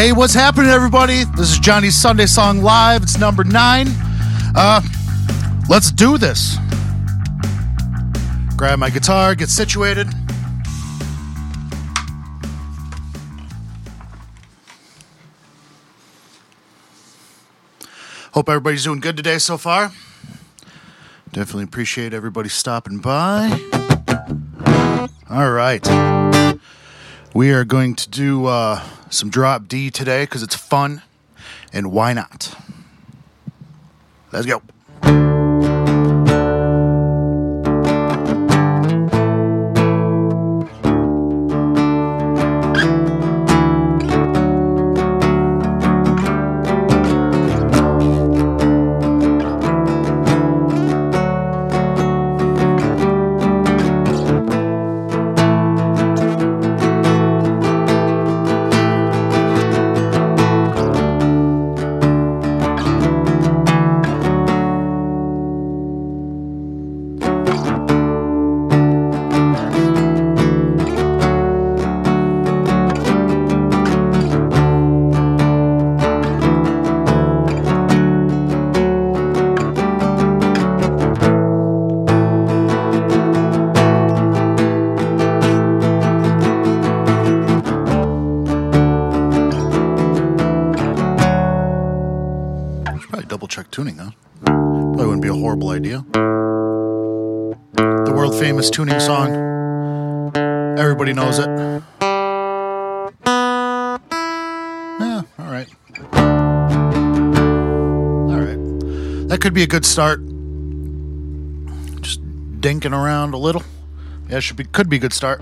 [0.00, 1.24] Hey, what's happening, everybody?
[1.36, 3.02] This is Johnny's Sunday Song Live.
[3.02, 3.86] It's number nine.
[4.56, 4.80] Uh,
[5.68, 6.56] let's do this.
[8.56, 10.06] Grab my guitar, get situated.
[18.32, 19.92] Hope everybody's doing good today so far.
[21.30, 23.50] Definitely appreciate everybody stopping by.
[25.28, 26.29] All right.
[27.32, 31.02] We are going to do uh, some drop D today because it's fun,
[31.72, 32.56] and why not?
[34.32, 34.62] Let's go.
[93.50, 94.12] Check tuning, huh?
[94.44, 96.04] Probably wouldn't be a horrible idea.
[96.12, 100.36] The world famous tuning song.
[100.78, 101.48] Everybody knows it.
[105.00, 105.68] Yeah, all right.
[108.30, 108.58] All right.
[109.28, 110.20] That could be a good start.
[112.00, 112.22] Just
[112.60, 113.64] dinking around a little.
[114.28, 115.40] Yeah, should be could be a good start.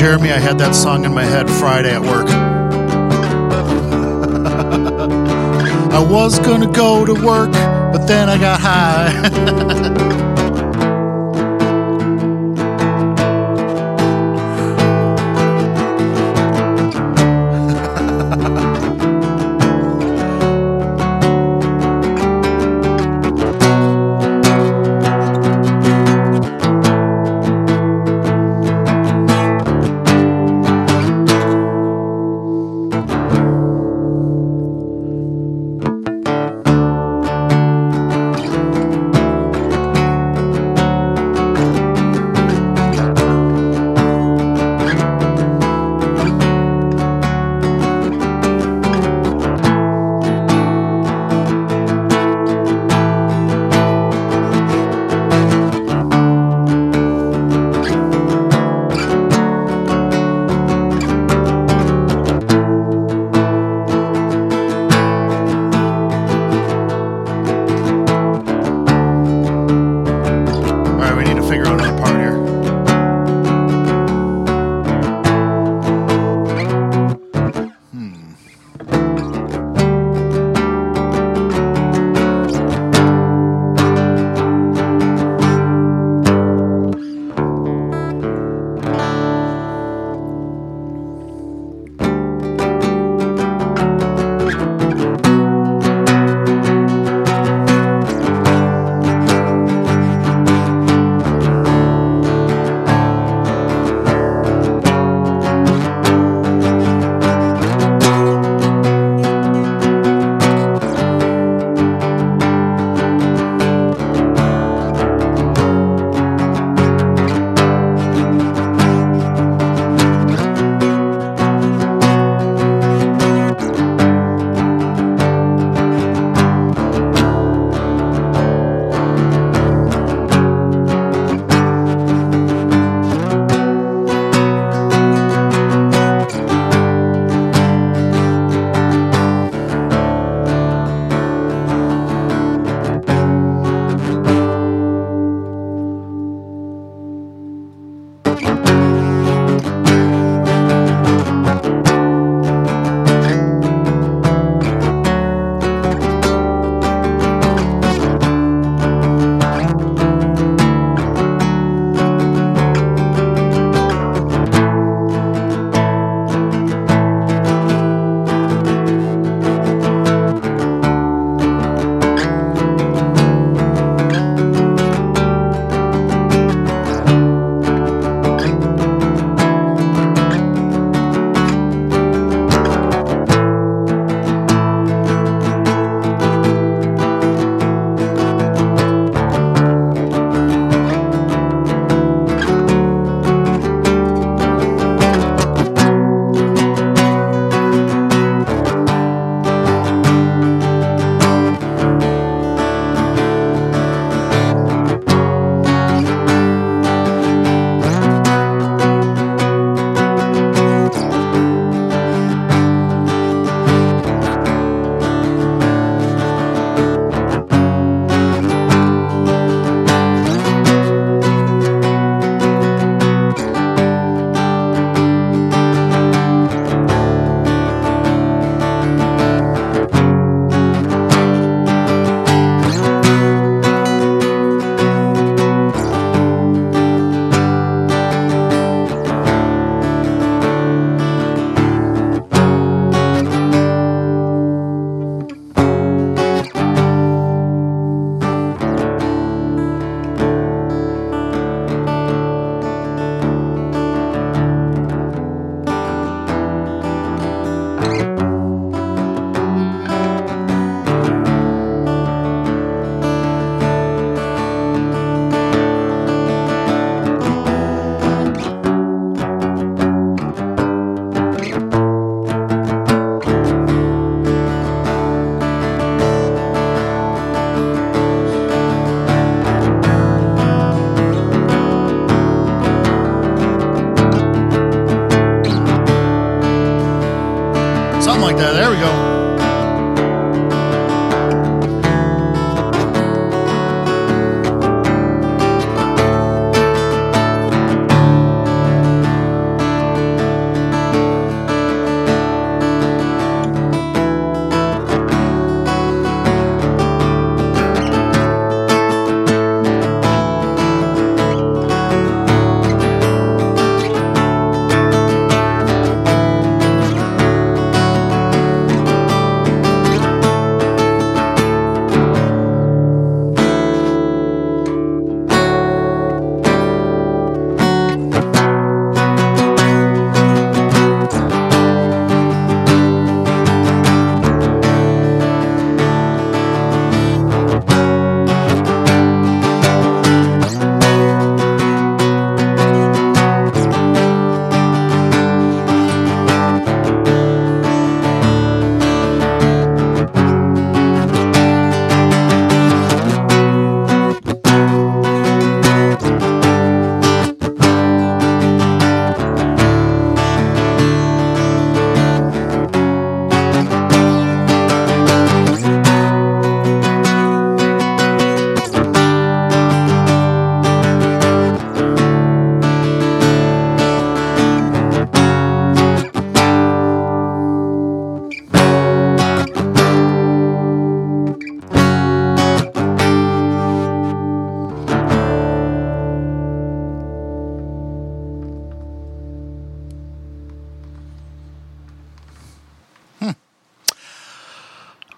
[0.00, 2.26] Jeremy, I had that song in my head Friday at work.
[5.92, 10.20] I was gonna go to work, but then I got high.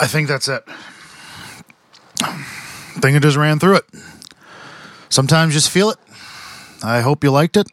[0.02, 0.64] I think that's it.
[2.21, 3.85] I think I just ran through it.
[5.11, 5.99] Sometimes just feel it.
[6.82, 7.68] I hope you liked it.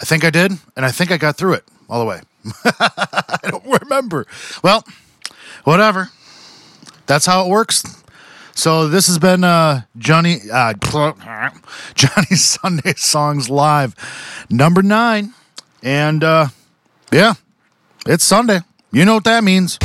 [0.00, 2.22] I think I did, and I think I got through it all the way.
[2.64, 4.26] I don't remember.
[4.64, 4.86] Well,
[5.64, 6.08] whatever.
[7.04, 7.84] That's how it works.
[8.54, 10.72] So this has been uh, Johnny uh,
[11.94, 13.94] Johnny Sunday Songs Live,
[14.48, 15.34] number nine,
[15.82, 16.46] and uh,
[17.12, 17.34] yeah,
[18.06, 18.60] it's Sunday.
[18.92, 19.78] You know what that means.